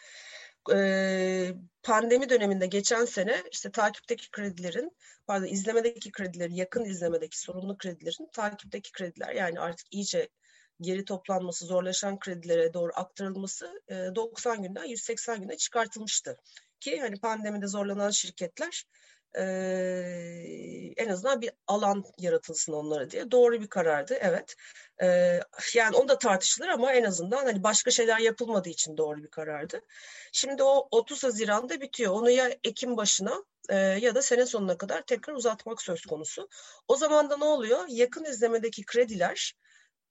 E, 0.73 1.53
pandemi 1.83 2.29
döneminde 2.29 2.67
geçen 2.67 3.05
sene 3.05 3.43
işte 3.51 3.71
takipteki 3.71 4.31
kredilerin, 4.31 4.91
pardon 5.27 5.47
izlemedeki 5.47 6.11
kredilerin, 6.11 6.55
yakın 6.55 6.85
izlemedeki 6.85 7.39
sorumlu 7.39 7.77
kredilerin 7.77 8.29
takipteki 8.33 8.91
krediler 8.91 9.35
yani 9.35 9.59
artık 9.59 9.87
iyice 9.91 10.29
geri 10.81 11.05
toplanması 11.05 11.65
zorlaşan 11.65 12.19
kredilere 12.19 12.73
doğru 12.73 12.91
aktarılması 12.95 13.81
90 13.89 14.63
günden 14.63 14.85
180 14.85 15.41
güne 15.41 15.57
çıkartılmıştı 15.57 16.37
ki 16.79 16.99
hani 16.99 17.19
pandemide 17.19 17.67
zorlanan 17.67 18.09
şirketler 18.09 18.85
e, 19.37 19.43
en 20.97 21.09
azından 21.09 21.41
bir 21.41 21.51
alan 21.67 22.03
yaratılsın 22.17 22.73
onlara 22.73 23.09
diye. 23.09 23.31
Doğru 23.31 23.61
bir 23.61 23.67
karardı 23.67 24.13
evet. 24.21 24.55
E, 25.01 25.39
yani 25.75 25.95
onu 25.95 26.09
da 26.09 26.17
tartışılır 26.17 26.67
ama 26.67 26.93
en 26.93 27.03
azından 27.03 27.45
hani 27.45 27.63
başka 27.63 27.91
şeyler 27.91 28.19
yapılmadığı 28.19 28.69
için 28.69 28.97
doğru 28.97 29.23
bir 29.23 29.29
karardı. 29.29 29.81
Şimdi 30.31 30.63
o 30.63 30.87
30 30.91 31.23
Haziran'da 31.23 31.81
bitiyor. 31.81 32.13
Onu 32.13 32.29
ya 32.29 32.55
Ekim 32.63 32.97
başına 32.97 33.43
e, 33.69 33.75
ya 33.75 34.15
da 34.15 34.21
sene 34.21 34.45
sonuna 34.45 34.77
kadar 34.77 35.01
tekrar 35.01 35.33
uzatmak 35.33 35.81
söz 35.81 36.05
konusu. 36.05 36.49
O 36.87 36.95
zaman 36.95 37.29
da 37.29 37.37
ne 37.37 37.45
oluyor? 37.45 37.85
Yakın 37.87 38.23
izlemedeki 38.23 38.85
krediler 38.85 39.53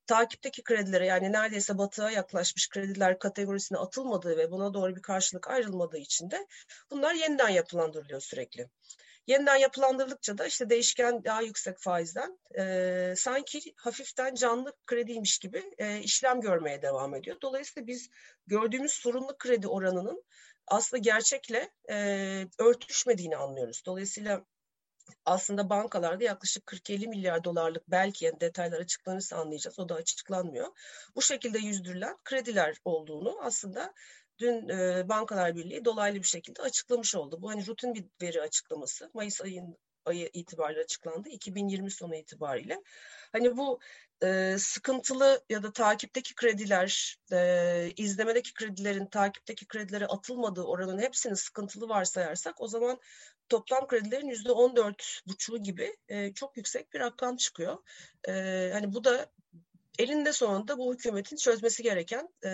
takipteki 0.09 0.63
kredilere 0.63 1.07
yani 1.07 1.33
neredeyse 1.33 1.79
batığa 1.79 2.11
yaklaşmış 2.11 2.69
krediler 2.69 3.19
kategorisine 3.19 3.79
atılmadığı 3.79 4.37
ve 4.37 4.51
buna 4.51 4.75
doğru 4.75 4.97
bir 4.97 5.03
karşılık 5.03 5.51
ayrılmadığı 5.51 5.99
için 5.99 6.31
de 6.31 6.47
bunlar 6.91 7.15
yeniden 7.15 7.49
yapılandırılıyor 7.49 8.21
sürekli. 8.21 8.69
Yeniden 9.27 9.57
yapılandırıldıkça 9.57 10.39
da 10.39 10.47
işte 10.47 10.71
değişken 10.71 11.25
daha 11.25 11.43
yüksek 11.43 11.79
faizden 11.79 12.39
e, 12.59 13.15
sanki 13.17 13.75
hafiften 13.77 14.35
canlı 14.35 14.73
krediymiş 14.87 15.39
gibi 15.39 15.75
e, 15.79 16.01
işlem 16.01 16.41
görmeye 16.41 16.83
devam 16.83 17.15
ediyor. 17.15 17.37
Dolayısıyla 17.43 17.87
biz 17.87 18.09
gördüğümüz 18.47 18.93
sorunlu 18.93 19.39
kredi 19.39 19.69
oranının 19.69 20.25
aslında 20.67 21.01
gerçekle 21.01 21.71
e, 21.91 21.97
örtüşmediğini 22.59 23.37
anlıyoruz. 23.37 23.83
Dolayısıyla 23.87 24.45
aslında 25.25 25.71
bankalarda 25.71 26.25
yaklaşık 26.25 26.67
40-50 26.67 27.09
milyar 27.09 27.45
dolarlık 27.45 27.91
belki 27.91 28.25
yani 28.25 28.41
detaylar 28.41 28.81
açıklanırsa 28.81 29.37
anlayacağız. 29.37 29.79
O 29.79 29.89
da 29.89 29.95
açıklanmıyor. 29.95 30.67
Bu 31.17 31.23
şekilde 31.23 31.59
yüzdürülen 31.59 32.17
krediler 32.25 32.77
olduğunu 32.85 33.39
aslında 33.43 33.95
dün 34.39 34.69
e, 34.69 35.09
Bankalar 35.09 35.57
Birliği 35.57 35.85
dolaylı 35.85 36.19
bir 36.19 36.29
şekilde 36.29 36.63
açıklamış 36.63 37.15
oldu. 37.15 37.43
Bu 37.43 37.51
hani 37.51 37.67
rutin 37.67 37.95
bir 37.95 38.05
veri 38.23 38.41
açıklaması. 38.41 39.11
Mayıs 39.15 39.41
ayın 39.41 39.77
ayı 40.05 40.31
itibariyle 40.33 40.81
açıklandı. 40.81 41.29
2020 41.29 41.91
sonu 41.91 42.17
itibariyle. 42.17 42.83
Hani 43.33 43.57
bu 43.57 43.81
e, 44.23 44.57
sıkıntılı 44.59 45.45
ya 45.51 45.63
da 45.63 45.73
takipteki 45.73 46.35
krediler, 46.35 47.19
e, 47.33 47.91
izlemedeki 47.97 48.55
kredilerin 48.55 49.07
takipteki 49.07 49.67
kredilere 49.67 50.07
atılmadığı 50.07 50.63
oranın 50.63 50.99
hepsini 50.99 51.37
sıkıntılı 51.37 51.89
varsayarsak 51.89 52.61
o 52.61 52.69
zaman 52.69 53.01
toplam 53.49 53.87
kredilerin 53.87 54.29
yüzde 54.29 54.53
on 54.53 54.77
dört 54.77 55.21
buçuğu 55.27 55.63
gibi 55.63 55.97
e, 56.09 56.35
çok 56.35 56.57
yüksek 56.57 56.93
bir 56.93 57.01
rakam 57.01 57.37
çıkıyor. 57.37 57.79
E, 58.29 58.33
hani 58.73 58.95
bu 58.95 59.05
da 59.05 59.27
elinde 59.99 60.33
sonunda 60.33 60.79
bu 60.79 60.95
hükümetin 60.95 61.37
çözmesi 61.37 61.83
gereken 61.83 62.29
e, 62.45 62.51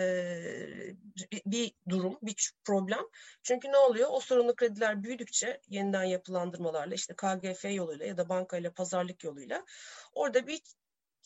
bir, 1.47 1.73
durum, 1.89 2.19
bir 2.23 2.53
problem. 2.65 3.03
Çünkü 3.43 3.69
ne 3.69 3.77
oluyor? 3.77 4.09
O 4.13 4.21
sorunlu 4.21 4.55
krediler 4.55 5.03
büyüdükçe 5.03 5.61
yeniden 5.69 6.05
yapılandırmalarla 6.05 6.95
işte 6.95 7.15
KGF 7.15 7.65
yoluyla 7.65 8.07
ya 8.07 8.17
da 8.17 8.29
bankayla 8.29 8.73
pazarlık 8.73 9.25
yoluyla 9.25 9.65
orada 10.13 10.47
bir 10.47 10.61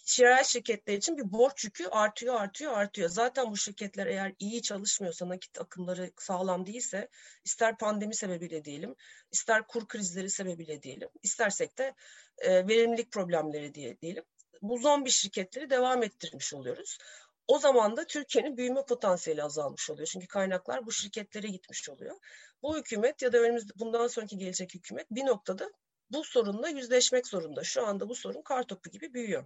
şirayet 0.09 0.47
şirketler 0.47 0.95
için 0.95 1.19
bir 1.19 1.33
borç 1.33 1.65
yükü 1.65 1.87
artıyor, 1.87 2.35
artıyor, 2.35 2.73
artıyor. 2.73 3.09
Zaten 3.09 3.51
bu 3.51 3.57
şirketler 3.57 4.07
eğer 4.07 4.35
iyi 4.39 4.63
çalışmıyorsa, 4.63 5.29
nakit 5.29 5.61
akımları 5.61 6.11
sağlam 6.19 6.67
değilse, 6.67 7.09
ister 7.45 7.79
pandemi 7.79 8.15
sebebiyle 8.15 8.65
diyelim, 8.65 8.95
ister 9.33 9.67
kur 9.67 9.89
krizleri 9.89 10.31
sebebiyle 10.31 10.83
diyelim, 10.83 11.09
istersek 11.23 11.79
de 11.79 11.95
e, 12.39 12.69
verimlilik 12.69 13.13
problemleri 13.13 13.75
diye 13.75 14.01
diyelim. 14.01 14.25
Bu 14.63 14.79
zombi 14.79 15.11
şirketleri 15.11 15.71
devam 15.71 16.03
ettirmiş 16.03 16.55
oluyoruz. 16.55 16.99
O 17.47 17.59
zaman 17.59 17.97
da 17.97 18.07
Türkiye'nin 18.07 18.57
büyüme 18.57 18.85
potansiyeli 18.85 19.43
azalmış 19.43 19.91
oluyor. 19.91 20.07
Çünkü 20.07 20.27
kaynaklar 20.27 20.87
bu 20.87 20.93
şirketlere 20.93 21.49
gitmiş 21.49 21.89
oluyor. 21.89 22.17
Bu 22.63 22.79
hükümet 22.79 23.23
ya 23.23 23.33
da 23.33 23.39
önümüzde 23.39 23.73
bundan 23.77 24.07
sonraki 24.07 24.39
gelecek 24.39 24.75
hükümet 24.75 25.07
bir 25.11 25.27
noktada 25.27 25.71
bu 26.11 26.25
sorunla 26.25 26.69
yüzleşmek 26.69 27.27
zorunda. 27.27 27.65
Şu 27.65 27.87
anda 27.87 28.09
bu 28.09 28.15
sorun 28.15 28.43
kartopu 28.43 28.91
gibi 28.91 29.15
büyüyor. 29.15 29.45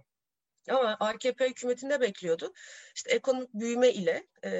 Ama 0.69 0.97
AKP 0.99 1.49
hükümetinde 1.49 2.01
bekliyordu. 2.01 2.53
İşte 2.95 3.11
ekonomik 3.11 3.53
büyüme 3.53 3.91
ile 3.91 4.27
e, 4.45 4.51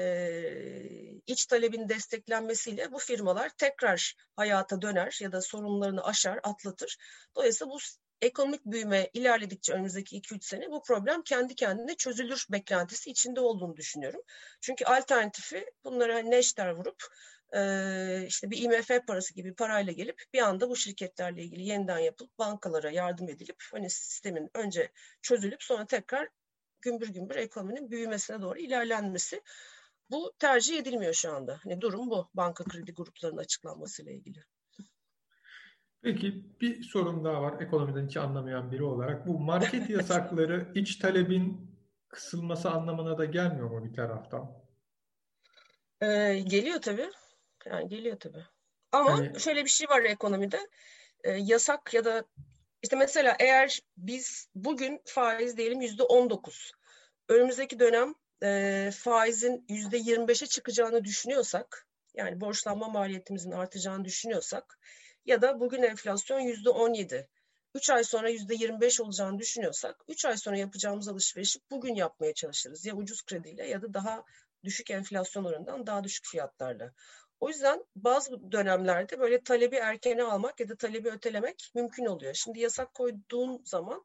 iç 1.26 1.46
talebin 1.46 1.88
desteklenmesiyle 1.88 2.92
bu 2.92 2.98
firmalar 2.98 3.50
tekrar 3.58 4.14
hayata 4.36 4.82
döner 4.82 5.18
ya 5.20 5.32
da 5.32 5.40
sorunlarını 5.40 6.04
aşar, 6.04 6.40
atlatır. 6.42 6.96
Dolayısıyla 7.36 7.72
bu 7.72 7.78
ekonomik 8.20 8.64
büyüme 8.66 9.10
ilerledikçe 9.12 9.72
önümüzdeki 9.72 10.16
2-3 10.16 10.44
sene 10.44 10.70
bu 10.70 10.82
problem 10.82 11.22
kendi 11.22 11.54
kendine 11.54 11.96
çözülür 11.96 12.46
beklentisi 12.50 13.10
içinde 13.10 13.40
olduğunu 13.40 13.76
düşünüyorum. 13.76 14.20
Çünkü 14.60 14.84
alternatifi 14.84 15.66
bunlara 15.84 16.18
neşter 16.18 16.70
vurup 16.70 17.02
işte 18.28 18.50
bir 18.50 18.62
IMF 18.62 19.06
parası 19.06 19.34
gibi 19.34 19.54
parayla 19.54 19.92
gelip 19.92 20.22
bir 20.34 20.38
anda 20.38 20.70
bu 20.70 20.76
şirketlerle 20.76 21.42
ilgili 21.42 21.62
yeniden 21.62 21.98
yapılıp 21.98 22.38
bankalara 22.38 22.90
yardım 22.90 23.28
edilip 23.28 23.56
hani 23.72 23.90
sistemin 23.90 24.50
önce 24.54 24.92
çözülüp 25.22 25.62
sonra 25.62 25.86
tekrar 25.86 26.28
gümbür 26.82 27.08
gümbür 27.08 27.36
ekonominin 27.36 27.90
büyümesine 27.90 28.42
doğru 28.42 28.58
ilerlenmesi. 28.58 29.42
Bu 30.10 30.32
tercih 30.38 30.78
edilmiyor 30.78 31.12
şu 31.12 31.32
anda. 31.32 31.58
Hani 31.62 31.80
durum 31.80 32.10
bu 32.10 32.30
banka 32.34 32.64
kredi 32.64 32.92
gruplarının 32.92 33.38
açıklanmasıyla 33.38 34.12
ilgili. 34.12 34.44
Peki 36.02 36.44
bir 36.60 36.82
sorun 36.82 37.24
daha 37.24 37.42
var 37.42 37.60
ekonomiden 37.60 38.06
hiç 38.06 38.16
anlamayan 38.16 38.72
biri 38.72 38.84
olarak. 38.84 39.26
Bu 39.26 39.38
market 39.38 39.90
yasakları 39.90 40.72
iç 40.74 40.96
talebin 40.96 41.70
kısılması 42.08 42.70
anlamına 42.70 43.18
da 43.18 43.24
gelmiyor 43.24 43.70
mu 43.70 43.84
bir 43.84 43.92
taraftan? 43.92 44.64
Ee, 46.00 46.42
geliyor 46.46 46.80
tabii. 46.82 47.10
Yani 47.66 47.88
geliyor 47.88 48.20
tabii. 48.20 48.44
Ama 48.92 49.18
hani... 49.18 49.40
şöyle 49.40 49.64
bir 49.64 49.70
şey 49.70 49.88
var 49.88 50.02
ekonomide. 50.02 50.68
Ee, 51.24 51.30
yasak 51.30 51.94
ya 51.94 52.04
da 52.04 52.24
işte 52.82 52.96
mesela 52.96 53.36
eğer 53.40 53.80
biz 53.96 54.48
bugün 54.54 55.02
faiz 55.04 55.56
diyelim 55.56 55.80
yüzde 55.80 56.02
on 56.02 56.30
dokuz. 56.30 56.72
Önümüzdeki 57.28 57.78
dönem 57.78 58.14
e, 58.42 58.90
faizin 58.94 59.64
yüzde 59.68 59.96
yirmi 59.96 60.28
beşe 60.28 60.46
çıkacağını 60.46 61.04
düşünüyorsak, 61.04 61.86
yani 62.14 62.40
borçlanma 62.40 62.88
maliyetimizin 62.88 63.50
artacağını 63.50 64.04
düşünüyorsak 64.04 64.78
ya 65.26 65.42
da 65.42 65.60
bugün 65.60 65.82
enflasyon 65.82 66.40
yüzde 66.40 66.70
on 66.70 66.92
yedi. 66.92 67.28
Üç 67.74 67.90
ay 67.90 68.04
sonra 68.04 68.28
yüzde 68.28 68.54
yirmi 68.54 68.80
beş 68.80 69.00
olacağını 69.00 69.38
düşünüyorsak, 69.38 70.04
üç 70.08 70.24
ay 70.24 70.36
sonra 70.36 70.56
yapacağımız 70.56 71.08
alışverişi 71.08 71.60
bugün 71.70 71.94
yapmaya 71.94 72.34
çalışırız. 72.34 72.86
Ya 72.86 72.94
ucuz 72.94 73.22
krediyle 73.22 73.66
ya 73.68 73.82
da 73.82 73.94
daha 73.94 74.24
düşük 74.64 74.90
enflasyon 74.90 75.44
oranından 75.44 75.86
daha 75.86 76.04
düşük 76.04 76.26
fiyatlarla. 76.26 76.92
O 77.40 77.48
yüzden 77.48 77.84
bazı 77.96 78.52
dönemlerde 78.52 79.20
böyle 79.20 79.42
talebi 79.42 79.76
erkene 79.76 80.22
almak 80.22 80.60
ya 80.60 80.68
da 80.68 80.76
talebi 80.76 81.10
ötelemek 81.10 81.72
mümkün 81.74 82.04
oluyor. 82.04 82.34
Şimdi 82.34 82.60
yasak 82.60 82.94
koyduğun 82.94 83.62
zaman 83.64 84.04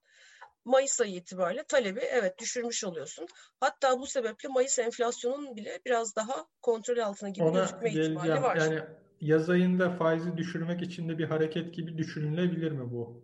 Mayıs 0.65 1.01
ayı 1.01 1.15
itibariyle 1.15 1.63
talebi 1.63 1.99
evet 1.99 2.39
düşürmüş 2.39 2.83
oluyorsun. 2.83 3.27
Hatta 3.59 3.99
bu 3.99 4.07
sebeple 4.07 4.49
Mayıs 4.49 4.79
enflasyonun 4.79 5.55
bile 5.55 5.79
biraz 5.85 6.15
daha 6.15 6.45
kontrol 6.61 6.97
altına 6.97 7.29
gibi 7.29 7.45
Ona 7.45 7.59
gözükme 7.59 7.91
ihtimali 7.91 8.41
var. 8.41 8.55
Yani 8.57 8.79
yaz 9.21 9.49
ayında 9.49 9.89
faizi 9.89 10.37
düşürmek 10.37 10.81
için 10.81 11.09
de 11.09 11.17
bir 11.17 11.25
hareket 11.25 11.73
gibi 11.73 11.97
düşünülebilir 11.97 12.71
mi 12.71 12.91
bu? 12.91 13.23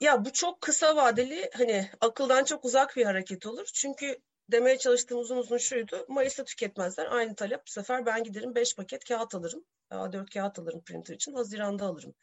Ya 0.00 0.24
bu 0.24 0.32
çok 0.32 0.60
kısa 0.60 0.96
vadeli 0.96 1.50
hani 1.54 1.90
akıldan 2.00 2.44
çok 2.44 2.64
uzak 2.64 2.96
bir 2.96 3.04
hareket 3.04 3.46
olur. 3.46 3.66
Çünkü 3.74 4.16
demeye 4.52 4.78
çalıştığım 4.78 5.18
uzun 5.18 5.36
uzun 5.36 5.58
şuydu. 5.58 6.06
Mayıs'ta 6.08 6.44
tüketmezler. 6.44 7.06
Aynı 7.10 7.34
talep. 7.34 7.66
Bu 7.66 7.70
sefer 7.70 8.06
ben 8.06 8.24
giderim 8.24 8.54
5 8.54 8.76
paket 8.76 9.04
kağıt 9.04 9.34
alırım. 9.34 9.64
A4 9.90 10.32
kağıt 10.34 10.58
alırım 10.58 10.80
printer 10.84 11.14
için. 11.14 11.34
Haziran'da 11.34 11.84
alırım. 11.84 12.14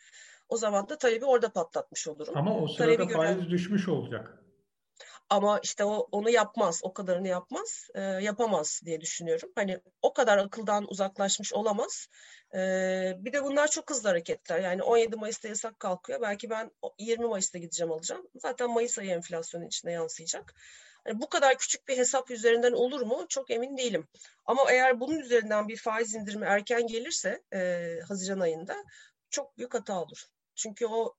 O 0.50 0.58
zaman 0.58 0.90
da 0.90 0.98
talebi 0.98 1.26
orada 1.26 1.50
patlatmış 1.50 2.08
olurum. 2.08 2.38
Ama 2.38 2.58
o 2.58 2.68
sırada 2.68 2.78
talebi 2.78 3.14
faiz 3.14 3.36
gören... 3.36 3.50
düşmüş 3.50 3.88
olacak. 3.88 4.44
Ama 5.30 5.60
işte 5.64 5.84
o 5.84 6.08
onu 6.12 6.30
yapmaz, 6.30 6.80
o 6.84 6.94
kadarını 6.94 7.28
yapmaz, 7.28 7.88
e, 7.96 8.02
yapamaz 8.02 8.82
diye 8.86 9.02
düşünüyorum. 9.02 9.52
Hani 9.56 9.80
o 10.02 10.14
kadar 10.14 10.38
akıldan 10.38 10.86
uzaklaşmış 10.90 11.54
olamaz. 11.54 12.08
E, 12.54 12.60
bir 13.18 13.34
de 13.34 13.44
bunlar 13.44 13.68
çok 13.68 13.90
hızlı 13.90 14.10
hareketler. 14.10 14.60
Yani 14.60 14.84
17 14.84 15.16
Mayıs'ta 15.16 15.48
yasak 15.48 15.80
kalkıyor. 15.80 16.22
Belki 16.22 16.50
ben 16.50 16.72
20 17.00 17.26
Mayıs'ta 17.26 17.58
gideceğim 17.58 17.92
alacağım. 17.92 18.28
Zaten 18.36 18.70
Mayıs 18.72 19.00
ayı 19.00 19.12
enflasyonun 19.12 19.66
içine 19.66 19.92
yansıyacak. 19.92 20.54
Yani 21.08 21.22
bu 21.22 21.30
kadar 21.30 21.58
küçük 21.58 21.88
bir 21.88 21.98
hesap 21.98 22.32
üzerinden 22.32 22.72
olur 22.74 23.02
mu? 23.02 23.26
Çok 23.30 23.52
emin 23.52 23.78
değilim. 23.78 24.08
Ama 24.46 24.72
eğer 24.72 25.00
bunun 25.00 25.20
üzerinden 25.20 25.68
bir 25.68 25.78
faiz 25.78 26.16
indirimi 26.16 26.46
erken 26.46 26.88
gelirse 26.88 27.44
e, 27.54 27.90
Haziran 28.08 28.40
ayında 28.40 28.84
çok 29.30 29.58
büyük 29.58 29.74
hata 29.74 30.02
olur. 30.02 30.26
Çünkü 30.56 30.86
o 30.86 31.16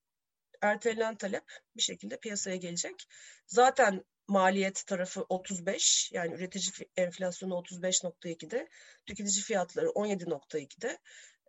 ertelenen 0.62 1.16
talep 1.16 1.45
bir 1.76 1.83
şekilde 1.83 2.16
piyasaya 2.18 2.57
gelecek. 2.57 3.09
Zaten 3.47 4.04
maliyet 4.28 4.87
tarafı 4.87 5.26
35 5.28 6.11
yani 6.12 6.35
üretici 6.35 6.88
enflasyonu 6.97 7.54
35.2'de, 7.54 8.68
tüketici 9.07 9.42
fiyatları 9.42 9.87
17.2'de. 9.87 10.99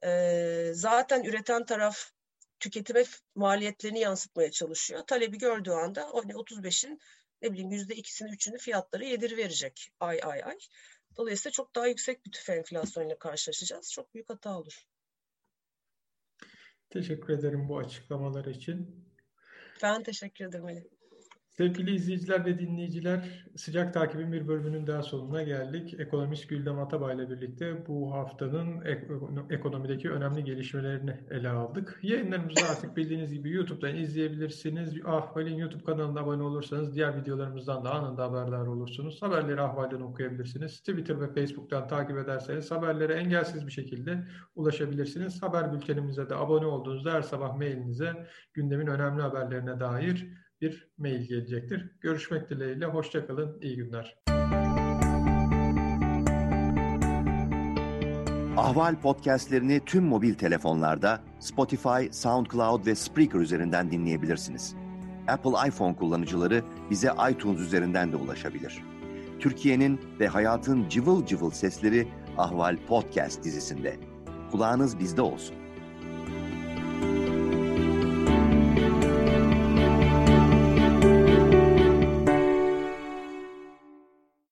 Ee, 0.04 0.72
zaten 0.74 1.24
üreten 1.24 1.66
taraf 1.66 2.12
tüketime 2.60 3.04
maliyetlerini 3.36 4.00
yansıtmaya 4.00 4.52
çalışıyor. 4.52 5.02
Talebi 5.08 5.38
gördüğü 5.38 5.72
anda 5.72 6.10
hani 6.14 6.32
35'in 6.34 7.00
ne 7.42 7.52
bileyim 7.52 7.72
yüzde 7.72 7.96
ikisini 7.96 8.32
üçünü 8.32 8.58
fiyatları 8.58 9.06
yedir 9.06 9.38
verecek 9.38 9.92
ay 10.00 10.20
ay 10.24 10.44
ay. 10.44 10.58
Dolayısıyla 11.18 11.52
çok 11.52 11.76
daha 11.76 11.88
yüksek 11.88 12.26
bir 12.26 12.32
tüfe 12.32 12.54
enflasyonla 12.54 13.20
karşılaşacağız. 13.20 13.92
Çok 13.92 14.14
büyük 14.14 14.30
hata 14.30 14.58
olur. 14.58 14.86
Teşekkür 16.90 17.34
ederim 17.34 17.70
bu 17.70 17.78
açıklamalar 17.78 18.46
için. 18.46 19.06
Ben 19.84 20.04
teşekkür 20.04 20.46
ederim 20.46 20.66
Ali. 20.66 20.99
Sevgili 21.60 21.96
izleyiciler 21.96 22.46
ve 22.46 22.60
dinleyiciler, 22.60 23.46
sıcak 23.56 23.94
takibin 23.94 24.32
bir 24.32 24.48
bölümünün 24.48 24.88
daha 24.88 25.04
sonuna 25.04 25.44
geldik. 25.44 25.96
Ekonomist 26.00 26.50
Güldem 26.50 26.80
Atabay 26.80 27.16
ile 27.16 27.30
birlikte 27.30 27.88
bu 27.88 28.14
haftanın 28.14 28.84
ekonomideki 29.50 30.12
önemli 30.12 30.44
gelişmelerini 30.44 31.18
ele 31.30 31.50
aldık. 31.50 32.00
Yayınlarımızı 32.04 32.66
artık 32.72 32.98
bildiğiniz 32.98 33.34
gibi 33.34 33.52
YouTube'dan 33.52 33.96
izleyebilirsiniz. 33.96 34.94
Ahval'in 35.06 35.56
YouTube 35.56 35.84
kanalına 35.84 36.20
abone 36.20 36.44
olursanız 36.44 36.96
diğer 36.96 37.22
videolarımızdan 37.22 37.86
da 37.86 37.92
anında 37.92 38.24
haberdar 38.24 38.68
olursunuz. 38.68 39.22
Haberleri 39.22 39.62
Ahval'den 39.62 40.02
okuyabilirsiniz. 40.02 40.80
Twitter 40.80 41.22
ve 41.22 41.34
Facebook'tan 41.34 41.88
takip 41.88 42.18
ederseniz 42.18 42.72
haberlere 42.72 43.14
engelsiz 43.14 43.68
bir 43.68 43.72
şekilde 43.72 44.24
ulaşabilirsiniz. 44.56 45.44
Haber 45.44 45.74
bültenimize 45.74 46.30
de 46.30 46.36
abone 46.36 46.66
olduğunuzda 46.66 47.14
her 47.14 47.22
sabah 47.22 47.56
mailinize 47.56 48.28
gündemin 48.54 48.88
önemli 48.88 49.22
haberlerine 49.22 49.80
dair 49.80 50.49
bir 50.62 50.88
mail 50.98 51.28
gelecektir. 51.28 51.92
Görüşmek 52.02 52.50
dileğiyle. 52.50 52.86
Hoşçakalın. 52.86 53.58
İyi 53.62 53.76
günler. 53.76 54.18
Ahval 58.58 58.96
podcastlerini 59.02 59.82
tüm 59.86 60.04
mobil 60.04 60.34
telefonlarda 60.34 61.22
Spotify, 61.40 62.12
SoundCloud 62.12 62.86
ve 62.86 62.96
Spreaker 62.96 63.40
üzerinden 63.40 63.92
dinleyebilirsiniz. 63.92 64.76
Apple 65.28 65.68
iPhone 65.68 65.96
kullanıcıları 65.96 66.64
bize 66.90 67.12
iTunes 67.32 67.60
üzerinden 67.60 68.12
de 68.12 68.16
ulaşabilir. 68.16 68.82
Türkiye'nin 69.40 70.02
ve 70.20 70.28
hayatın 70.28 70.90
cıvıl 70.90 71.26
cıvıl 71.26 71.52
sesleri 71.52 72.08
Ahval 72.38 72.78
Podcast 72.88 73.44
dizisinde. 73.44 73.98
Kulağınız 74.52 75.00
bizde 75.00 75.22
olsun. 75.22 75.59